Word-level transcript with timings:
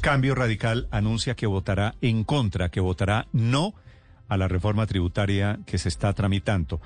Cambio 0.00 0.34
Radical 0.34 0.88
anuncia 0.90 1.34
que 1.34 1.46
votará 1.46 1.94
en 2.00 2.24
contra, 2.24 2.68
que 2.68 2.80
votará 2.80 3.26
no 3.32 3.74
a 4.28 4.36
la 4.36 4.48
reforma 4.48 4.86
tributaria 4.86 5.58
que 5.66 5.78
se 5.78 5.88
está 5.88 6.12
tramitando. 6.12 6.80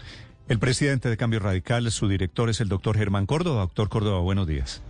El 0.49 0.59
presidente 0.59 1.09
de 1.09 1.17
Cambio 1.17 1.41
Radical, 1.41 1.91
su 1.91 2.09
director 2.09 2.51
es 2.51 2.61
el 2.61 2.69
doctor 2.69 2.97
Germán 2.97 3.27
Córdoba. 3.27 3.63
Doctor 3.63 3.89
Córdoba, 3.89 4.21
buenos 4.21 4.47
días. 4.47 4.83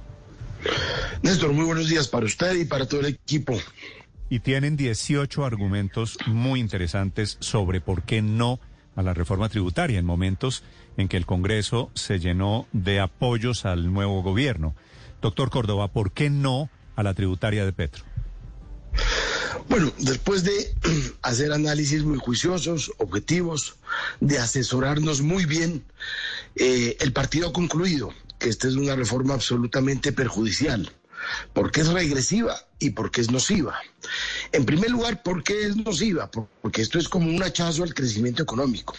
Néstor, 1.22 1.53
muy 1.53 1.64
buenos 1.64 1.88
días 1.88 2.08
para 2.08 2.27
usted 2.27 2.54
y 2.54 2.64
para 2.64 2.87
todo 2.87 3.00
el 3.00 3.06
equipo. 3.06 3.56
Y 4.29 4.41
tienen 4.41 4.77
18 4.77 5.45
argumentos 5.45 6.19
muy 6.27 6.61
interesantes 6.61 7.37
sobre 7.41 7.81
por 7.81 8.03
qué 8.03 8.23
no 8.23 8.61
a 8.97 9.03
la 9.03 9.15
reforma 9.15 9.49
tributaria 9.49 9.99
en 9.99 10.07
momentos 10.07 10.63
en 10.97 11.09
que 11.09 11.17
el 11.17 11.27
Congreso 11.27 11.91
se 11.95 12.19
llenó 12.19 12.67
de 12.73 13.01
apoyos 13.01 13.65
al 13.65 13.93
nuevo 13.93 14.23
gobierno. 14.23 14.75
Doctor 15.21 15.51
Córdoba, 15.51 15.89
¿por 15.89 16.12
qué 16.12 16.30
no 16.30 16.70
a 16.97 17.02
la 17.02 17.15
tributaria 17.15 17.65
de 17.65 17.73
Petro? 17.73 18.05
Bueno, 19.69 19.92
después 19.98 20.45
de 20.45 20.74
hacer 21.23 21.52
análisis 21.52 22.05
muy 22.05 22.19
juiciosos, 22.19 22.93
objetivos, 22.98 23.77
de 24.20 24.38
asesorarnos 24.38 25.20
muy 25.23 25.45
bien, 25.47 25.84
eh, 26.56 26.97
el 27.01 27.12
partido 27.12 27.48
ha 27.48 27.52
concluido 27.52 28.12
que 28.38 28.48
esta 28.48 28.69
es 28.69 28.74
una 28.74 28.96
reforma 28.96 29.34
absolutamente 29.34 30.12
perjudicial, 30.12 30.91
porque 31.52 31.83
es 31.83 31.88
regresiva 31.88 32.57
y 32.79 32.91
porque 32.91 33.20
es 33.20 33.30
nociva. 33.30 33.79
En 34.52 34.65
primer 34.65 34.91
lugar, 34.91 35.23
¿por 35.23 35.43
qué 35.43 35.66
es 35.66 35.77
nociva? 35.77 36.30
Porque 36.30 36.82
esto 36.82 36.98
es 36.98 37.09
como 37.09 37.29
un 37.29 37.43
hachazo 37.43 37.82
al 37.82 37.95
crecimiento 37.95 38.43
económico. 38.43 38.95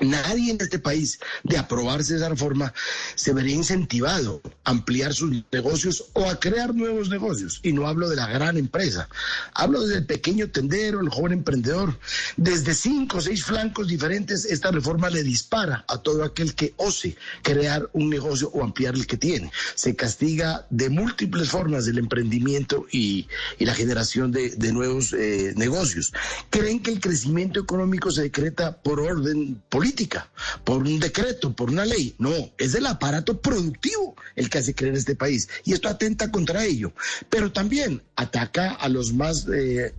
Nadie 0.00 0.52
en 0.52 0.60
este 0.60 0.78
país, 0.78 1.20
de 1.44 1.58
aprobarse 1.58 2.16
esa 2.16 2.30
reforma, 2.30 2.72
se 3.14 3.34
vería 3.34 3.54
incentivado 3.54 4.40
a 4.64 4.70
ampliar 4.70 5.12
sus 5.12 5.30
negocios 5.52 6.06
o 6.14 6.28
a 6.28 6.40
crear 6.40 6.74
nuevos 6.74 7.10
negocios. 7.10 7.60
Y 7.62 7.72
no 7.72 7.86
hablo 7.86 8.08
de 8.08 8.16
la 8.16 8.26
gran 8.26 8.56
empresa, 8.56 9.08
hablo 9.52 9.82
desde 9.82 9.98
el 9.98 10.06
pequeño 10.06 10.50
tendero, 10.50 11.00
el 11.00 11.10
joven 11.10 11.32
emprendedor. 11.32 11.98
Desde 12.36 12.74
cinco 12.74 13.18
o 13.18 13.20
seis 13.20 13.44
flancos 13.44 13.88
diferentes, 13.88 14.46
esta 14.46 14.70
reforma 14.70 15.10
le 15.10 15.22
dispara 15.22 15.84
a 15.86 15.98
todo 15.98 16.24
aquel 16.24 16.54
que 16.54 16.72
ose 16.76 17.16
crear 17.42 17.88
un 17.92 18.08
negocio 18.08 18.50
o 18.54 18.64
ampliar 18.64 18.94
el 18.94 19.06
que 19.06 19.18
tiene. 19.18 19.52
Se 19.74 19.94
castiga 19.94 20.66
de 20.70 20.88
múltiples 20.88 21.50
formas 21.50 21.86
el 21.86 21.98
emprendimiento 21.98 22.86
y, 22.90 23.28
la 23.58 23.74
generación 23.74 24.32
de, 24.32 24.72
nuevos 24.72 25.12
eh, 25.12 25.52
negocios. 25.56 26.12
Creen 26.48 26.80
que 26.80 26.90
el 26.90 27.00
crecimiento 27.00 27.60
económico 27.60 28.10
se 28.10 28.22
decreta 28.22 28.80
por 28.80 29.00
orden 29.00 29.60
político 29.68 29.89
política, 29.90 30.30
por 30.64 30.82
un 30.82 31.00
decreto, 31.00 31.52
por 31.52 31.70
una 31.70 31.84
ley. 31.84 32.14
No, 32.18 32.32
es 32.58 32.74
el 32.74 32.86
aparato 32.86 33.40
productivo 33.40 34.14
el 34.36 34.48
que 34.48 34.58
hace 34.58 34.74
creer 34.74 34.94
este 34.94 35.16
país. 35.16 35.48
Y 35.64 35.72
esto 35.72 35.88
atenta 35.88 36.30
contra 36.30 36.64
ello. 36.64 36.92
Pero 37.28 37.50
también 37.50 38.02
ataca 38.16 38.72
a 38.72 38.88
los 38.88 39.12
más... 39.12 39.46
Eh, 39.48 39.94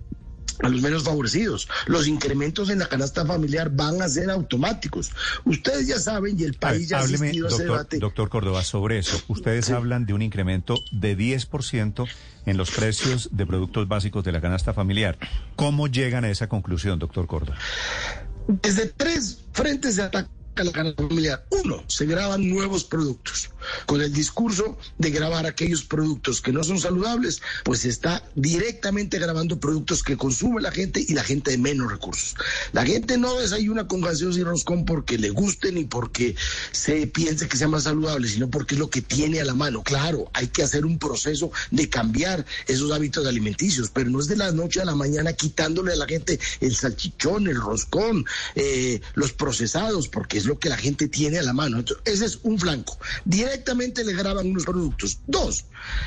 a 0.63 0.69
los 0.69 0.81
menos 0.81 1.03
favorecidos. 1.03 1.67
Los 1.87 2.07
incrementos 2.07 2.69
en 2.69 2.77
la 2.77 2.87
canasta 2.87 3.25
familiar 3.25 3.71
van 3.71 3.99
a 3.99 4.07
ser 4.07 4.29
automáticos. 4.29 5.09
Ustedes 5.43 5.87
ya 5.87 5.97
saben 5.97 6.39
y 6.39 6.43
el 6.43 6.53
país 6.53 6.89
ya 6.89 6.99
ha 6.99 6.99
asistido 7.01 7.47
a 7.47 7.49
ese 7.49 7.63
debate. 7.63 7.97
Doctor 7.97 8.29
Córdoba, 8.29 8.63
sobre 8.63 8.99
eso, 8.99 9.19
ustedes 9.27 9.71
hablan 9.71 10.05
de 10.05 10.13
un 10.13 10.21
incremento 10.21 10.75
de 10.91 11.17
10% 11.17 12.07
en 12.45 12.57
los 12.57 12.69
precios 12.69 13.29
de 13.31 13.47
productos 13.47 13.87
básicos 13.87 14.23
de 14.23 14.33
la 14.33 14.41
canasta 14.41 14.71
familiar. 14.71 15.17
¿Cómo 15.55 15.87
llegan 15.87 16.25
a 16.25 16.29
esa 16.29 16.47
conclusión, 16.47 16.99
doctor 16.99 17.25
Córdoba? 17.25 17.57
Desde 18.47 18.87
tres 18.87 19.40
frentes 19.53 19.95
de 19.95 20.03
ataque 20.03 20.29
a 20.55 20.63
la 20.63 20.71
canasta 20.71 21.03
familiar. 21.03 21.45
Uno, 21.49 21.83
se 21.87 22.05
graban 22.05 22.49
nuevos 22.49 22.83
productos. 22.83 23.49
Con 23.85 24.01
el 24.01 24.11
discurso 24.11 24.77
de 24.97 25.11
grabar 25.11 25.45
aquellos 25.45 25.83
productos 25.83 26.41
que 26.41 26.51
no 26.51 26.63
son 26.63 26.79
saludables, 26.79 27.41
pues 27.63 27.85
está 27.85 28.23
directamente 28.35 29.19
grabando 29.19 29.59
productos 29.59 30.03
que 30.03 30.17
consume 30.17 30.61
la 30.61 30.71
gente 30.71 31.03
y 31.07 31.13
la 31.13 31.23
gente 31.23 31.51
de 31.51 31.57
menos 31.57 31.91
recursos. 31.91 32.35
La 32.73 32.85
gente 32.85 33.17
no 33.17 33.39
desayuna 33.39 33.87
con 33.87 34.01
gaseosa 34.01 34.39
y 34.39 34.43
roscón 34.43 34.85
porque 34.85 35.17
le 35.17 35.29
guste 35.29 35.71
ni 35.71 35.85
porque 35.85 36.35
se 36.71 37.07
piense 37.07 37.47
que 37.47 37.57
sea 37.57 37.67
más 37.67 37.83
saludable, 37.83 38.27
sino 38.27 38.49
porque 38.49 38.75
es 38.75 38.79
lo 38.79 38.89
que 38.89 39.01
tiene 39.01 39.41
a 39.41 39.45
la 39.45 39.53
mano. 39.53 39.83
Claro, 39.83 40.29
hay 40.33 40.47
que 40.47 40.63
hacer 40.63 40.85
un 40.85 40.99
proceso 40.99 41.51
de 41.69 41.89
cambiar 41.89 42.45
esos 42.67 42.91
hábitos 42.91 43.25
alimenticios, 43.25 43.89
pero 43.93 44.09
no 44.09 44.19
es 44.19 44.27
de 44.27 44.37
la 44.37 44.51
noche 44.51 44.81
a 44.81 44.85
la 44.85 44.95
mañana 44.95 45.33
quitándole 45.33 45.93
a 45.93 45.97
la 45.97 46.07
gente 46.07 46.39
el 46.59 46.75
salchichón, 46.75 47.47
el 47.47 47.61
roscón, 47.61 48.25
eh, 48.55 49.01
los 49.13 49.33
procesados, 49.33 50.07
porque 50.07 50.40
es 50.41 50.47
lo 50.47 50.59
que 50.59 50.69
la 50.69 50.77
gente 50.77 51.07
tiene 51.07 51.39
a 51.39 51.43
la 51.43 51.53
mano. 51.53 51.83
ese 52.05 52.25
es 52.25 52.39
un 52.43 52.59
flanco. 52.59 52.97
Directamente 53.25 54.03
le 54.03 54.13
graban 54.13 54.47
unos 54.47 54.65
productos. 54.65 55.19
Dos, 55.27 55.65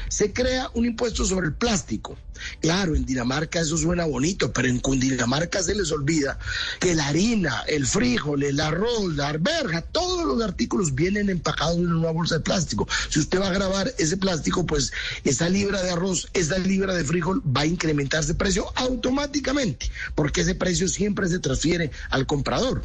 se 0.09 0.33
crea 0.33 0.71
un 0.75 0.87
impuesto 0.87 1.25
sobre 1.25 1.47
el 1.47 1.55
plástico. 1.55 2.17
Claro, 2.61 2.97
en 2.97 3.06
Dinamarca 3.06 3.61
eso 3.61 3.77
suena 3.77 4.05
bonito, 4.05 4.53
pero 4.53 4.69
en 4.69 4.81
Cundinamarca 4.81 5.62
se 5.62 5.75
les 5.75 5.93
olvida 5.93 6.39
que 6.81 6.95
la 6.95 7.06
harina, 7.06 7.62
el 7.69 7.87
frijol, 7.87 8.43
el 8.43 8.59
arroz, 8.61 9.15
la 9.15 9.28
arberja, 9.28 9.83
todos 9.83 10.25
los 10.27 10.43
artículos 10.43 10.95
vienen 10.95 11.31
empacados 11.31 11.78
en 11.78 11.93
una 11.93 12.11
bolsa 12.11 12.37
de 12.37 12.41
plástico. 12.41 12.89
Si 13.09 13.21
usted 13.21 13.41
va 13.41 13.49
a 13.49 13.53
grabar 13.53 13.95
ese 13.99 14.16
plástico, 14.16 14.66
pues 14.66 14.93
esa 15.22 15.49
libra 15.49 15.81
de 15.83 15.91
arroz, 15.91 16.28
esa 16.34 16.59
libra 16.59 16.95
de 16.95 17.05
frijol 17.05 17.41
va 17.56 17.62
a 17.62 17.66
incrementarse 17.66 18.33
de 18.33 18.34
precio 18.34 18.66
automáticamente, 18.75 19.91
porque 20.16 20.41
ese 20.41 20.56
precio 20.56 20.89
siempre 20.89 21.28
se 21.28 21.39
transfiere 21.39 21.93
al 22.11 22.27
comprador. 22.27 22.84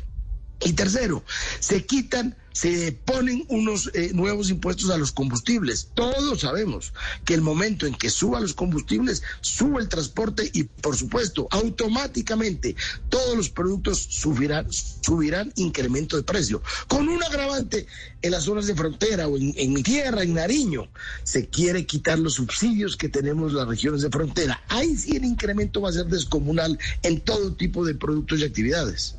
Y 0.61 0.73
tercero, 0.73 1.23
se 1.61 1.85
quitan, 1.85 2.35
se 2.51 2.91
ponen 2.91 3.45
unos 3.47 3.89
eh, 3.93 4.11
nuevos 4.13 4.49
impuestos 4.49 4.89
a 4.89 4.97
los 4.97 5.13
combustibles. 5.13 5.87
Todos 5.93 6.41
sabemos 6.41 6.91
que 7.23 7.33
el 7.33 7.41
momento 7.41 7.85
en 7.85 7.95
que 7.95 8.09
suban 8.09 8.41
los 8.41 8.53
combustibles, 8.53 9.23
sube 9.39 9.81
el 9.81 9.87
transporte 9.87 10.49
y, 10.53 10.63
por 10.63 10.97
supuesto, 10.97 11.47
automáticamente 11.51 12.75
todos 13.07 13.37
los 13.37 13.49
productos 13.49 13.99
subirán, 13.99 14.67
subirán 14.69 15.53
incremento 15.55 16.17
de 16.17 16.23
precio. 16.23 16.61
Con 16.89 17.07
un 17.07 17.23
agravante 17.23 17.87
en 18.21 18.31
las 18.31 18.43
zonas 18.43 18.67
de 18.67 18.75
frontera 18.75 19.29
o 19.29 19.37
en, 19.37 19.53
en 19.55 19.71
mi 19.71 19.81
tierra, 19.81 20.23
en 20.23 20.33
Nariño, 20.33 20.89
se 21.23 21.47
quiere 21.47 21.85
quitar 21.85 22.19
los 22.19 22.33
subsidios 22.33 22.97
que 22.97 23.07
tenemos 23.07 23.53
las 23.53 23.65
regiones 23.65 24.01
de 24.01 24.09
frontera. 24.09 24.61
Ahí 24.67 24.97
sí 24.97 25.15
el 25.15 25.23
incremento 25.23 25.79
va 25.79 25.89
a 25.89 25.93
ser 25.93 26.07
descomunal 26.07 26.77
en 27.03 27.21
todo 27.21 27.53
tipo 27.53 27.85
de 27.85 27.95
productos 27.95 28.41
y 28.41 28.43
actividades. 28.43 29.15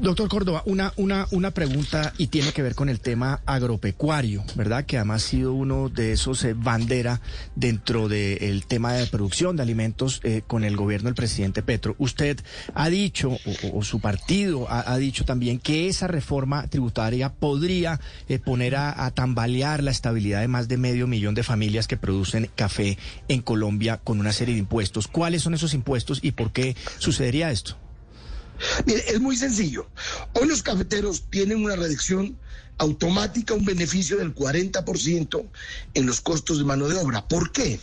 Doctor 0.00 0.28
Córdoba, 0.28 0.62
una, 0.66 0.92
una, 0.96 1.26
una 1.30 1.52
pregunta 1.52 2.12
y 2.18 2.26
tiene 2.26 2.52
que 2.52 2.62
ver 2.62 2.74
con 2.74 2.88
el 2.88 3.00
tema 3.00 3.40
agropecuario, 3.46 4.44
¿verdad? 4.54 4.84
Que 4.84 4.96
además 4.98 5.24
ha 5.24 5.28
sido 5.28 5.52
uno 5.52 5.88
de 5.88 6.12
esos 6.12 6.44
eh, 6.44 6.54
bandera 6.54 7.20
dentro 7.54 8.08
del 8.08 8.66
tema 8.66 8.92
de 8.92 9.06
producción 9.06 9.56
de 9.56 9.62
alimentos 9.62 10.20
eh, 10.24 10.42
con 10.46 10.64
el 10.64 10.76
gobierno 10.76 11.06
del 11.06 11.14
presidente 11.14 11.62
Petro. 11.62 11.94
Usted 11.98 12.40
ha 12.74 12.90
dicho, 12.90 13.38
o, 13.72 13.82
su 13.82 14.00
partido 14.00 14.66
ha, 14.68 14.96
dicho 14.98 15.24
también, 15.24 15.58
que 15.58 15.88
esa 15.88 16.06
reforma 16.06 16.66
tributaria 16.66 17.32
podría 17.32 18.00
eh, 18.28 18.38
poner 18.38 18.76
a, 18.76 19.04
a 19.04 19.10
tambalear 19.12 19.82
la 19.82 19.90
estabilidad 19.90 20.40
de 20.40 20.48
más 20.48 20.68
de 20.68 20.76
medio 20.76 21.06
millón 21.06 21.34
de 21.34 21.42
familias 21.42 21.86
que 21.86 21.96
producen 21.96 22.50
café 22.54 22.98
en 23.28 23.40
Colombia 23.42 24.00
con 24.02 24.18
una 24.20 24.32
serie 24.32 24.54
de 24.54 24.60
impuestos. 24.60 25.06
¿Cuáles 25.08 25.42
son 25.42 25.54
esos 25.54 25.72
impuestos 25.74 26.18
y 26.22 26.32
por 26.32 26.52
qué 26.52 26.76
sucedería 26.98 27.50
esto? 27.50 27.83
Mire, 28.86 29.04
es 29.08 29.20
muy 29.20 29.36
sencillo. 29.36 29.90
Hoy 30.32 30.48
los 30.48 30.62
cafeteros 30.62 31.28
tienen 31.28 31.64
una 31.64 31.76
reducción 31.76 32.38
automática 32.78 33.54
un 33.54 33.64
beneficio 33.64 34.16
del 34.16 34.34
40% 34.34 35.44
en 35.94 36.06
los 36.06 36.20
costos 36.20 36.58
de 36.58 36.64
mano 36.64 36.88
de 36.88 36.96
obra. 36.96 37.26
¿Por 37.28 37.52
qué? 37.52 37.80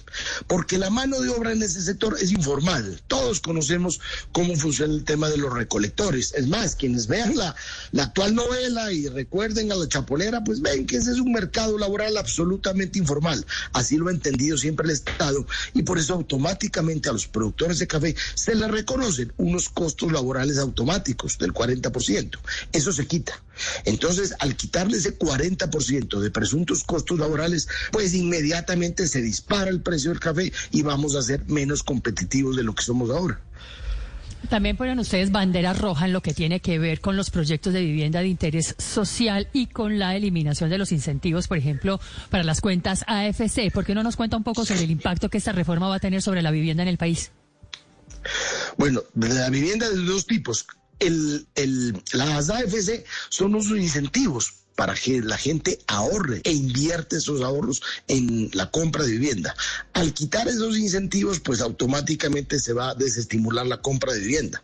Porque 0.47 0.77
la 0.77 0.89
mano 0.89 1.19
de 1.19 1.29
obra 1.29 1.51
en 1.51 1.63
ese 1.63 1.81
sector 1.81 2.17
es 2.19 2.31
informal. 2.31 3.01
Todos 3.07 3.39
conocemos 3.39 3.99
cómo 4.31 4.55
funciona 4.55 4.93
el 4.93 5.03
tema 5.03 5.29
de 5.29 5.37
los 5.37 5.53
recolectores. 5.53 6.33
Es 6.33 6.47
más, 6.47 6.75
quienes 6.75 7.07
vean 7.07 7.35
la, 7.37 7.55
la 7.91 8.03
actual 8.03 8.35
novela 8.35 8.91
y 8.91 9.07
recuerden 9.07 9.71
a 9.71 9.75
la 9.75 9.87
chapolera, 9.87 10.43
pues 10.43 10.61
ven 10.61 10.85
que 10.85 10.97
ese 10.97 11.11
es 11.11 11.19
un 11.19 11.31
mercado 11.31 11.77
laboral 11.77 12.17
absolutamente 12.17 12.99
informal. 12.99 13.45
Así 13.73 13.97
lo 13.97 14.09
ha 14.09 14.11
entendido 14.11 14.57
siempre 14.57 14.85
el 14.85 14.91
Estado 14.91 15.45
y 15.73 15.83
por 15.83 15.97
eso 15.97 16.13
automáticamente 16.13 17.09
a 17.09 17.13
los 17.13 17.27
productores 17.27 17.79
de 17.79 17.87
café 17.87 18.15
se 18.35 18.55
les 18.55 18.69
reconocen 18.69 19.33
unos 19.37 19.69
costos 19.69 20.11
laborales 20.11 20.57
automáticos 20.57 21.37
del 21.37 21.53
40%. 21.53 22.39
Eso 22.71 22.91
se 22.91 23.07
quita. 23.07 23.41
Entonces, 23.85 24.33
al 24.39 24.55
quitarle 24.55 24.97
ese 24.97 25.17
40% 25.17 26.19
de 26.19 26.31
presuntos 26.31 26.83
costos 26.83 27.19
laborales, 27.19 27.67
pues 27.91 28.13
inmediatamente 28.13 29.07
se 29.07 29.21
dispara 29.21 29.69
el 29.69 29.81
precio 29.81 30.11
del 30.11 30.19
café 30.19 30.51
y 30.71 30.81
vamos 30.81 31.15
a 31.15 31.21
ser 31.21 31.45
menos 31.47 31.83
competitivos 31.83 32.55
de 32.55 32.63
lo 32.63 32.75
que 32.75 32.83
somos 32.83 33.09
ahora. 33.09 33.39
También 34.49 34.75
ponen 34.75 34.99
ustedes 34.99 35.31
bandera 35.31 35.73
roja 35.73 36.05
en 36.05 36.13
lo 36.13 36.21
que 36.21 36.33
tiene 36.33 36.59
que 36.59 36.79
ver 36.79 36.99
con 36.99 37.15
los 37.15 37.29
proyectos 37.29 37.73
de 37.73 37.81
vivienda 37.81 38.21
de 38.21 38.27
interés 38.27 38.75
social 38.77 39.47
y 39.53 39.67
con 39.67 39.99
la 39.99 40.15
eliminación 40.15 40.69
de 40.69 40.77
los 40.77 40.91
incentivos, 40.91 41.47
por 41.47 41.57
ejemplo, 41.57 41.99
para 42.29 42.43
las 42.43 42.59
cuentas 42.59 43.05
AFC. 43.07 43.71
¿Por 43.71 43.85
qué 43.85 43.93
no 43.93 44.03
nos 44.03 44.15
cuenta 44.15 44.37
un 44.37 44.43
poco 44.43 44.65
sobre 44.65 44.83
el 44.83 44.91
impacto 44.91 45.29
que 45.29 45.37
esta 45.37 45.51
reforma 45.51 45.87
va 45.87 45.95
a 45.95 45.99
tener 45.99 46.21
sobre 46.21 46.41
la 46.41 46.51
vivienda 46.51 46.83
en 46.83 46.89
el 46.89 46.97
país? 46.97 47.31
Bueno, 48.77 49.01
la 49.15 49.49
vivienda 49.49 49.89
de 49.89 49.97
dos 49.97 50.25
tipos, 50.25 50.65
el, 51.01 51.47
el, 51.55 52.01
las 52.13 52.49
AFC 52.49 53.05
son 53.29 53.55
unos 53.55 53.69
incentivos 53.71 54.60
para 54.75 54.93
que 54.95 55.21
la 55.21 55.37
gente 55.37 55.79
ahorre 55.87 56.41
e 56.43 56.51
invierte 56.51 57.17
esos 57.17 57.41
ahorros 57.41 57.81
en 58.07 58.49
la 58.53 58.71
compra 58.71 59.03
de 59.03 59.11
vivienda. 59.11 59.55
Al 59.93 60.13
quitar 60.13 60.47
esos 60.47 60.77
incentivos, 60.77 61.39
pues 61.39 61.61
automáticamente 61.61 62.59
se 62.59 62.73
va 62.73 62.89
a 62.89 62.95
desestimular 62.95 63.67
la 63.67 63.81
compra 63.81 64.13
de 64.13 64.19
vivienda. 64.19 64.61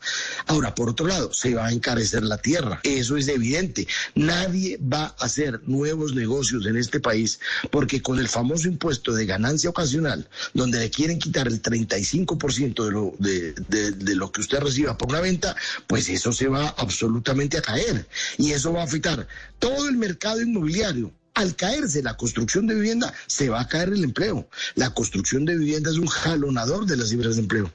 Ahora, 0.48 0.74
por 0.74 0.90
otro 0.90 1.08
lado, 1.08 1.34
se 1.34 1.54
va 1.54 1.68
a 1.68 1.72
encarecer 1.72 2.24
la 2.24 2.38
tierra. 2.38 2.80
Eso 2.84 3.18
es 3.18 3.28
evidente. 3.28 3.88
Nadie 4.16 4.80
va 4.82 5.16
a 5.20 5.26
hacer 5.26 5.62
nuevos 5.68 6.16
negocios 6.16 6.66
en 6.66 6.78
este 6.78 7.00
país 7.00 7.40
porque 7.70 8.02
con 8.02 8.20
el 8.20 8.30
famoso 8.30 8.68
impuesto 8.68 9.14
de 9.14 9.26
ganancia 9.26 9.70
ocasional, 9.70 10.28
donde 10.54 10.80
le 10.80 10.90
quieren 10.90 11.20
quitar 11.20 11.48
el 11.48 11.62
35% 11.62 12.86
de 12.86 12.92
lo, 12.92 13.14
de, 13.20 13.54
de 13.92 14.16
lo 14.16 14.32
que 14.32 14.42
usted 14.42 14.60
reciba 14.60 14.98
por 14.98 15.10
una 15.10 15.22
venta, 15.22 15.56
pues 15.86 16.10
eso 16.10 16.32
se 16.32 16.48
va 16.48 16.70
absolutamente 16.78 17.58
a 17.58 17.62
caer. 17.62 18.08
Y 18.38 18.52
eso 18.52 18.74
va 18.74 18.82
a 18.82 18.86
afectar 18.86 19.28
todo 19.60 19.90
el 19.90 19.97
mercado 19.98 20.42
inmobiliario. 20.42 21.12
Al 21.34 21.56
caerse 21.56 22.02
la 22.02 22.18
construcción 22.18 22.66
de 22.66 22.76
vivienda, 22.76 23.14
se 23.28 23.50
va 23.50 23.62
a 23.62 23.68
caer 23.68 23.90
el 23.90 24.04
empleo. 24.04 24.50
La 24.76 24.92
construcción 24.92 25.46
de 25.46 25.58
vivienda 25.58 25.92
es 25.92 25.98
un 25.98 26.08
jalonador 26.08 26.86
de 26.86 26.98
las 26.98 27.10
cifras 27.10 27.36
de 27.36 27.44
empleo. 27.44 27.72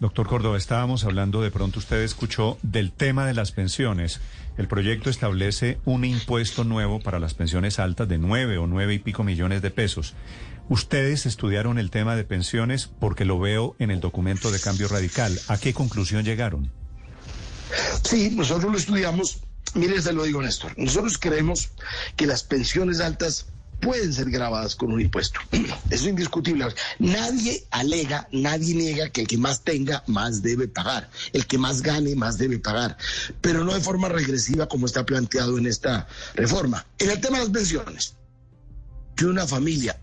Doctor 0.00 0.26
Córdoba, 0.26 0.56
estábamos 0.56 1.04
hablando, 1.04 1.42
de 1.42 1.50
pronto 1.50 1.78
usted 1.78 2.02
escuchó 2.02 2.58
del 2.62 2.90
tema 2.90 3.26
de 3.26 3.34
las 3.34 3.52
pensiones. 3.52 4.20
El 4.58 4.66
proyecto 4.66 5.10
establece 5.10 5.78
un 5.84 6.04
impuesto 6.04 6.64
nuevo 6.64 7.00
para 7.00 7.20
las 7.20 7.34
pensiones 7.34 7.78
altas 7.78 8.08
de 8.08 8.18
nueve 8.18 8.58
o 8.58 8.66
nueve 8.66 8.94
y 8.94 8.98
pico 8.98 9.22
millones 9.22 9.62
de 9.62 9.70
pesos. 9.70 10.14
Ustedes 10.68 11.26
estudiaron 11.26 11.78
el 11.78 11.90
tema 11.90 12.16
de 12.16 12.24
pensiones 12.24 12.90
porque 12.98 13.24
lo 13.24 13.38
veo 13.38 13.76
en 13.78 13.90
el 13.90 14.00
documento 14.00 14.50
de 14.50 14.58
cambio 14.58 14.88
radical. 14.88 15.38
¿A 15.48 15.58
qué 15.58 15.72
conclusión 15.72 16.24
llegaron? 16.24 16.70
Sí, 18.02 18.30
nosotros 18.34 18.72
lo 18.72 18.78
estudiamos 18.78 19.38
Mire, 19.74 20.02
se 20.02 20.12
lo 20.12 20.24
digo, 20.24 20.42
Néstor. 20.42 20.72
Nosotros 20.76 21.18
creemos 21.18 21.70
que 22.16 22.26
las 22.26 22.42
pensiones 22.42 23.00
altas 23.00 23.46
pueden 23.82 24.12
ser 24.12 24.30
grabadas 24.30 24.76
con 24.76 24.92
un 24.92 25.00
impuesto. 25.00 25.40
Eso 25.50 25.76
es 25.90 26.06
indiscutible. 26.06 26.66
Nadie 26.98 27.64
alega, 27.70 28.28
nadie 28.32 28.74
niega 28.74 29.10
que 29.10 29.22
el 29.22 29.26
que 29.26 29.36
más 29.36 29.62
tenga, 29.62 30.04
más 30.06 30.40
debe 30.40 30.68
pagar. 30.68 31.10
El 31.32 31.46
que 31.46 31.58
más 31.58 31.82
gane, 31.82 32.14
más 32.14 32.38
debe 32.38 32.58
pagar. 32.58 32.96
Pero 33.40 33.64
no 33.64 33.74
de 33.74 33.80
forma 33.80 34.08
regresiva 34.08 34.68
como 34.68 34.86
está 34.86 35.04
planteado 35.04 35.58
en 35.58 35.66
esta 35.66 36.06
reforma. 36.34 36.86
En 36.98 37.10
el 37.10 37.20
tema 37.20 37.38
de 37.38 37.44
las 37.44 37.52
pensiones, 37.52 38.14
que 39.16 39.26
una 39.26 39.46
familia, 39.46 39.98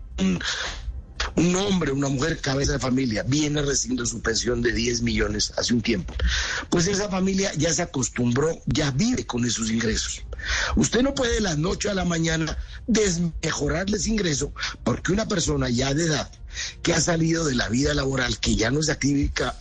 un 1.40 1.56
hombre, 1.56 1.90
una 1.90 2.08
mujer 2.08 2.38
cabeza 2.38 2.72
de 2.72 2.78
familia, 2.78 3.24
viene 3.26 3.62
recibiendo 3.62 4.04
su 4.04 4.20
pensión 4.20 4.60
de 4.60 4.72
10 4.72 5.02
millones 5.02 5.52
hace 5.56 5.72
un 5.72 5.80
tiempo, 5.80 6.14
pues 6.68 6.86
esa 6.86 7.08
familia 7.08 7.52
ya 7.54 7.72
se 7.72 7.82
acostumbró, 7.82 8.60
ya 8.66 8.90
vive 8.90 9.26
con 9.26 9.44
esos 9.44 9.70
ingresos. 9.70 10.22
Usted 10.76 11.02
no 11.02 11.14
puede 11.14 11.34
de 11.34 11.40
la 11.40 11.56
noche 11.56 11.90
a 11.90 11.94
la 11.94 12.04
mañana 12.04 12.56
desmejorarles 12.86 14.06
ingreso 14.06 14.52
porque 14.84 15.12
una 15.12 15.26
persona 15.28 15.68
ya 15.68 15.94
de 15.94 16.04
edad 16.04 16.30
que 16.82 16.92
ha 16.92 17.00
salido 17.00 17.44
de 17.44 17.54
la 17.54 17.68
vida 17.68 17.94
laboral, 17.94 18.38
que 18.38 18.56
ya 18.56 18.70
no 18.70 18.80
es 18.80 18.88
activa, 18.88 19.54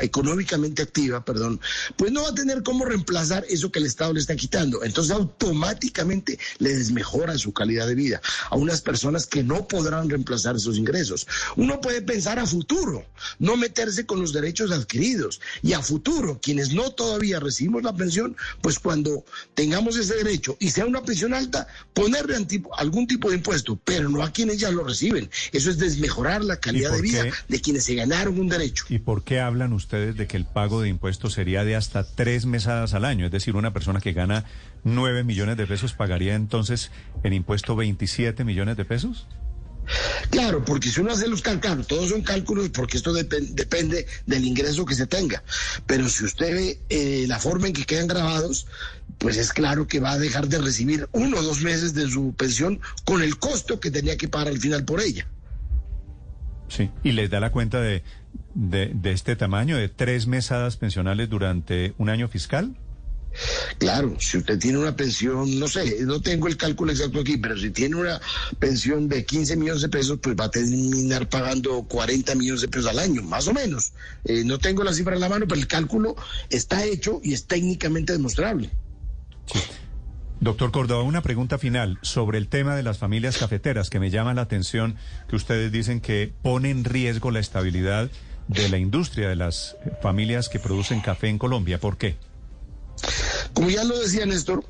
económicamente 0.00 0.82
activa, 0.82 1.24
perdón, 1.24 1.60
pues 1.96 2.12
no 2.12 2.22
va 2.22 2.30
a 2.30 2.34
tener 2.34 2.62
cómo 2.62 2.84
reemplazar 2.84 3.44
eso 3.48 3.70
que 3.70 3.78
el 3.78 3.86
Estado 3.86 4.12
le 4.12 4.20
está 4.20 4.36
quitando. 4.36 4.82
Entonces 4.84 5.12
automáticamente 5.12 6.38
le 6.58 6.74
desmejora 6.74 7.38
su 7.38 7.52
calidad 7.52 7.86
de 7.86 7.94
vida 7.94 8.20
a 8.50 8.56
unas 8.56 8.80
personas 8.80 9.26
que 9.26 9.42
no 9.42 9.68
podrán 9.68 10.08
reemplazar 10.08 10.56
esos 10.56 10.76
ingresos. 10.76 11.26
Uno 11.56 11.80
puede 11.80 12.02
pensar 12.02 12.38
a 12.38 12.46
futuro, 12.46 13.06
no 13.38 13.56
meterse 13.56 14.06
con 14.06 14.20
los 14.20 14.32
derechos 14.32 14.70
adquiridos 14.70 15.40
y 15.62 15.72
a 15.72 15.80
futuro, 15.80 16.40
quienes 16.42 16.72
no 16.72 16.90
todavía 16.90 17.40
recibimos 17.40 17.82
la 17.82 17.94
pensión, 17.94 18.36
pues 18.60 18.78
cuando 18.78 19.24
tengamos 19.54 19.96
ese 19.96 20.16
derecho 20.16 20.56
y 20.60 20.70
sea 20.70 20.86
una 20.86 21.02
pensión 21.02 21.34
alta, 21.34 21.66
ponerle 21.94 22.36
algún 22.78 23.06
tipo 23.06 23.30
de 23.30 23.36
impuesto, 23.36 23.78
pero 23.84 24.08
no 24.08 24.22
a 24.22 24.32
quienes 24.32 24.58
ya 24.58 24.70
lo 24.70 24.84
reciben. 24.84 25.30
Eso 25.52 25.70
es 25.70 25.78
desmejorar 25.78 26.15
mejorar 26.16 26.44
la 26.44 26.56
calidad 26.56 26.92
de 26.92 27.02
vida 27.02 27.24
de 27.46 27.60
quienes 27.60 27.84
se 27.84 27.94
ganaron 27.94 28.40
un 28.40 28.48
derecho. 28.48 28.86
¿Y 28.88 28.98
por 28.98 29.22
qué 29.22 29.40
hablan 29.40 29.74
ustedes 29.74 30.16
de 30.16 30.26
que 30.26 30.38
el 30.38 30.46
pago 30.46 30.80
de 30.80 30.88
impuestos 30.88 31.34
sería 31.34 31.62
de 31.62 31.76
hasta 31.76 32.04
tres 32.04 32.46
mesadas 32.46 32.94
al 32.94 33.04
año? 33.04 33.26
Es 33.26 33.32
decir, 33.32 33.54
una 33.54 33.74
persona 33.74 34.00
que 34.00 34.14
gana 34.14 34.44
nueve 34.82 35.24
millones 35.24 35.58
de 35.58 35.66
pesos 35.66 35.92
pagaría 35.92 36.34
entonces 36.34 36.90
en 37.22 37.34
impuesto 37.34 37.76
27 37.76 38.44
millones 38.44 38.78
de 38.78 38.86
pesos? 38.86 39.26
Claro, 40.30 40.64
porque 40.64 40.88
si 40.88 41.00
uno 41.00 41.12
hace 41.12 41.28
los 41.28 41.42
cálculos, 41.42 41.86
todos 41.86 42.08
son 42.08 42.22
cálculos 42.22 42.70
porque 42.70 42.96
esto 42.96 43.12
depende 43.12 44.06
del 44.24 44.44
ingreso 44.44 44.86
que 44.86 44.94
se 44.94 45.06
tenga. 45.06 45.44
Pero 45.86 46.08
si 46.08 46.24
usted 46.24 46.54
ve 46.54 46.80
eh, 46.88 47.26
la 47.28 47.38
forma 47.38 47.68
en 47.68 47.72
que 47.74 47.84
quedan 47.84 48.08
grabados, 48.08 48.66
pues 49.18 49.36
es 49.36 49.52
claro 49.52 49.86
que 49.86 50.00
va 50.00 50.12
a 50.12 50.18
dejar 50.18 50.48
de 50.48 50.58
recibir 50.58 51.08
uno 51.12 51.38
o 51.38 51.42
dos 51.42 51.60
meses 51.60 51.94
de 51.94 52.08
su 52.10 52.34
pensión 52.34 52.80
con 53.04 53.22
el 53.22 53.38
costo 53.38 53.78
que 53.78 53.90
tenía 53.90 54.16
que 54.16 54.28
pagar 54.28 54.48
al 54.48 54.58
final 54.58 54.84
por 54.84 55.00
ella. 55.00 55.28
Sí, 56.68 56.90
y 57.02 57.12
les 57.12 57.30
da 57.30 57.40
la 57.40 57.52
cuenta 57.52 57.80
de, 57.80 58.02
de, 58.54 59.12
este 59.12 59.36
tamaño, 59.36 59.76
de 59.76 59.88
tres 59.88 60.26
mesadas 60.26 60.76
pensionales 60.76 61.28
durante 61.28 61.94
un 61.98 62.08
año 62.08 62.28
fiscal. 62.28 62.74
Claro, 63.78 64.16
si 64.18 64.38
usted 64.38 64.58
tiene 64.58 64.78
una 64.78 64.96
pensión, 64.96 65.58
no 65.58 65.68
sé, 65.68 65.98
no 66.00 66.22
tengo 66.22 66.48
el 66.48 66.56
cálculo 66.56 66.90
exacto 66.90 67.20
aquí, 67.20 67.36
pero 67.36 67.56
si 67.58 67.70
tiene 67.70 67.96
una 67.96 68.18
pensión 68.58 69.08
de 69.08 69.26
15 69.26 69.56
millones 69.56 69.82
de 69.82 69.90
pesos, 69.90 70.18
pues 70.22 70.34
va 70.34 70.46
a 70.46 70.50
terminar 70.50 71.28
pagando 71.28 71.82
40 71.82 72.34
millones 72.34 72.62
de 72.62 72.68
pesos 72.68 72.90
al 72.90 72.98
año, 72.98 73.22
más 73.22 73.46
o 73.46 73.52
menos. 73.52 73.92
Eh, 74.24 74.42
no 74.44 74.58
tengo 74.58 74.82
la 74.84 74.94
cifra 74.94 75.14
en 75.14 75.20
la 75.20 75.28
mano, 75.28 75.46
pero 75.46 75.60
el 75.60 75.66
cálculo 75.66 76.16
está 76.48 76.82
hecho 76.84 77.20
y 77.22 77.34
es 77.34 77.44
técnicamente 77.44 78.14
demostrable. 78.14 78.70
Sí. 79.52 79.60
Doctor 80.40 80.70
Córdoba, 80.70 81.02
una 81.02 81.22
pregunta 81.22 81.58
final 81.58 81.98
sobre 82.02 82.36
el 82.36 82.48
tema 82.48 82.76
de 82.76 82.82
las 82.82 82.98
familias 82.98 83.38
cafeteras 83.38 83.88
que 83.88 83.98
me 83.98 84.10
llama 84.10 84.34
la 84.34 84.42
atención 84.42 84.96
que 85.28 85.36
ustedes 85.36 85.72
dicen 85.72 86.00
que 86.00 86.32
pone 86.42 86.70
en 86.70 86.84
riesgo 86.84 87.30
la 87.30 87.40
estabilidad 87.40 88.10
de 88.46 88.68
la 88.68 88.76
industria 88.76 89.28
de 89.28 89.36
las 89.36 89.76
familias 90.02 90.48
que 90.48 90.58
producen 90.58 91.00
café 91.00 91.28
en 91.28 91.38
Colombia. 91.38 91.80
¿Por 91.80 91.96
qué? 91.96 92.16
Como 93.54 93.70
ya 93.70 93.82
lo 93.84 93.98
decía 93.98 94.26
Néstor, 94.26 94.64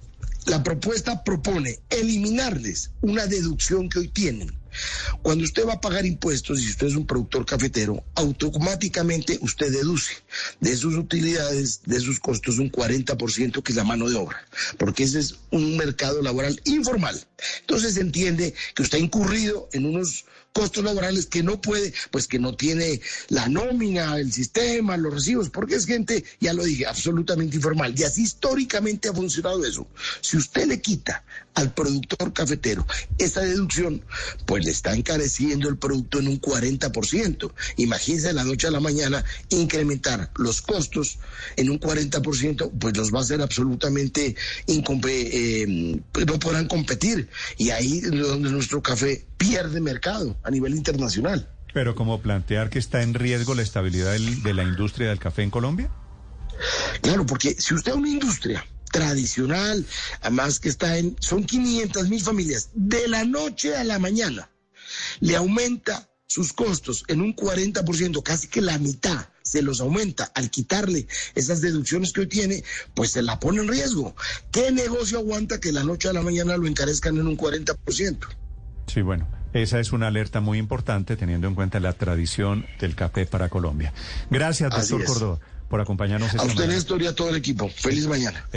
la 0.46 0.62
propuesta 0.62 1.24
propone 1.24 1.80
eliminarles 1.90 2.92
una 3.00 3.26
deducción 3.26 3.88
que 3.88 3.98
hoy 3.98 4.08
tienen 4.08 4.52
cuando 5.22 5.44
usted 5.44 5.66
va 5.66 5.74
a 5.74 5.80
pagar 5.80 6.06
impuestos, 6.06 6.60
y 6.60 6.70
usted 6.70 6.88
es 6.88 6.96
un 6.96 7.06
productor 7.06 7.44
cafetero, 7.46 8.02
automáticamente 8.14 9.38
usted 9.40 9.72
deduce 9.72 10.12
de 10.60 10.76
sus 10.76 10.96
utilidades, 10.96 11.82
de 11.84 12.00
sus 12.00 12.20
costos, 12.20 12.58
un 12.58 12.70
40% 12.70 13.62
que 13.62 13.72
es 13.72 13.76
la 13.76 13.84
mano 13.84 14.08
de 14.08 14.16
obra, 14.16 14.46
porque 14.78 15.04
ese 15.04 15.20
es 15.20 15.36
un 15.50 15.76
mercado 15.76 16.22
laboral 16.22 16.60
informal. 16.64 17.20
Entonces 17.60 17.94
se 17.94 18.00
entiende 18.00 18.54
que 18.74 18.82
usted 18.82 18.98
ha 18.98 19.00
incurrido 19.00 19.68
en 19.72 19.86
unos 19.86 20.24
costos 20.56 20.82
laborales 20.84 21.26
que 21.26 21.42
no 21.42 21.60
puede, 21.60 21.92
pues 22.10 22.26
que 22.26 22.38
no 22.38 22.56
tiene 22.56 23.02
la 23.28 23.46
nómina, 23.46 24.16
el 24.16 24.32
sistema, 24.32 24.96
los 24.96 25.12
recibos, 25.12 25.50
porque 25.50 25.74
es 25.74 25.84
gente, 25.84 26.24
ya 26.40 26.54
lo 26.54 26.64
dije, 26.64 26.86
absolutamente 26.86 27.56
informal. 27.56 27.94
Y 27.94 28.04
así 28.04 28.22
históricamente 28.22 29.10
ha 29.10 29.12
funcionado 29.12 29.66
eso. 29.66 29.86
Si 30.22 30.38
usted 30.38 30.66
le 30.66 30.80
quita 30.80 31.22
al 31.52 31.74
productor 31.74 32.32
cafetero 32.32 32.86
esta 33.18 33.42
deducción, 33.42 34.02
pues 34.46 34.64
le 34.64 34.70
está 34.70 34.94
encareciendo 34.94 35.68
el 35.68 35.76
producto 35.76 36.20
en 36.20 36.28
un 36.28 36.40
40%. 36.40 37.52
Imagínense 37.76 38.28
de 38.28 38.32
la 38.32 38.44
noche 38.44 38.66
a 38.66 38.70
la 38.70 38.80
mañana 38.80 39.22
incrementar 39.50 40.30
los 40.36 40.62
costos 40.62 41.18
en 41.56 41.68
un 41.68 41.78
40%, 41.78 42.70
pues 42.78 42.96
los 42.96 43.12
va 43.12 43.18
a 43.18 43.22
hacer 43.22 43.42
absolutamente 43.42 44.36
eh, 44.68 46.00
no 46.26 46.38
podrán 46.38 46.66
competir. 46.66 47.25
Y 47.56 47.70
ahí 47.70 47.98
es 47.98 48.10
donde 48.10 48.50
nuestro 48.50 48.82
café 48.82 49.26
pierde 49.36 49.80
mercado 49.80 50.36
a 50.42 50.50
nivel 50.50 50.74
internacional. 50.74 51.50
Pero 51.72 51.94
como 51.94 52.20
plantear 52.20 52.70
que 52.70 52.78
está 52.78 53.02
en 53.02 53.14
riesgo 53.14 53.54
la 53.54 53.62
estabilidad 53.62 54.12
de 54.14 54.54
la 54.54 54.62
industria 54.62 55.08
del 55.08 55.18
café 55.18 55.42
en 55.42 55.50
Colombia. 55.50 55.90
Claro, 57.02 57.26
porque 57.26 57.54
si 57.58 57.74
usted 57.74 57.92
es 57.92 57.98
una 57.98 58.08
industria 58.08 58.66
tradicional, 58.90 59.84
además 60.22 60.58
que 60.58 60.68
está 60.68 60.96
en, 60.96 61.16
son 61.20 61.44
500 61.44 62.08
mil 62.08 62.22
familias, 62.22 62.70
de 62.72 63.08
la 63.08 63.24
noche 63.24 63.76
a 63.76 63.84
la 63.84 63.98
mañana, 63.98 64.48
le 65.20 65.36
aumenta 65.36 66.08
sus 66.26 66.52
costos 66.52 67.04
en 67.08 67.20
un 67.20 67.34
40%, 67.34 68.22
casi 68.22 68.48
que 68.48 68.60
la 68.60 68.78
mitad 68.78 69.28
se 69.46 69.62
los 69.62 69.80
aumenta 69.80 70.24
al 70.34 70.50
quitarle 70.50 71.06
esas 71.34 71.60
deducciones 71.60 72.12
que 72.12 72.22
hoy 72.22 72.26
tiene, 72.26 72.64
pues 72.94 73.12
se 73.12 73.22
la 73.22 73.38
pone 73.38 73.60
en 73.60 73.68
riesgo. 73.68 74.16
¿Qué 74.50 74.72
negocio 74.72 75.18
aguanta 75.18 75.60
que 75.60 75.70
la 75.72 75.84
noche 75.84 76.08
a 76.08 76.12
la 76.12 76.22
mañana 76.22 76.56
lo 76.56 76.66
encarezcan 76.66 77.16
en 77.16 77.28
un 77.28 77.38
40%? 77.38 78.26
Sí, 78.88 79.02
bueno, 79.02 79.28
esa 79.52 79.78
es 79.78 79.92
una 79.92 80.08
alerta 80.08 80.40
muy 80.40 80.58
importante 80.58 81.16
teniendo 81.16 81.46
en 81.46 81.54
cuenta 81.54 81.78
la 81.78 81.92
tradición 81.92 82.66
del 82.80 82.96
café 82.96 83.24
para 83.26 83.48
Colombia. 83.48 83.92
Gracias, 84.30 84.70
doctor 84.70 85.04
Córdoba, 85.04 85.38
por 85.68 85.80
acompañarnos. 85.80 86.30
Esta 86.30 86.42
a 86.42 86.46
usted, 86.46 86.66
Néstor, 86.66 87.02
y 87.02 87.06
a 87.06 87.14
todo 87.14 87.30
el 87.30 87.36
equipo. 87.36 87.68
Feliz 87.68 88.06
mañana. 88.08 88.48